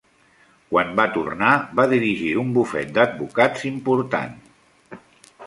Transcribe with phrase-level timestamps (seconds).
[0.69, 1.51] Quan va tornar
[1.81, 4.35] va dirigir un bufet d'advocats important.